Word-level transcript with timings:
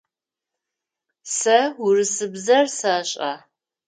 Сэ 1.35 1.57
урысыбзэр 1.83 2.65
сэшӏэ. 2.77 3.33